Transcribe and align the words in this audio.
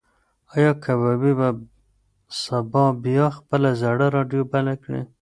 ایا 0.55 0.71
کبابي 0.83 1.31
به 1.39 1.49
سبا 2.43 2.85
بیا 3.03 3.25
خپله 3.37 3.69
زړه 3.81 4.07
راډیو 4.15 4.41
بله 4.53 4.73
کړي؟ 4.83 5.01